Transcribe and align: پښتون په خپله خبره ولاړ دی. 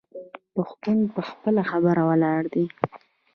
پښتون 0.53 0.97
په 1.13 1.21
خپله 1.29 1.61
خبره 1.69 2.01
ولاړ 2.09 2.41
دی. 2.53 2.65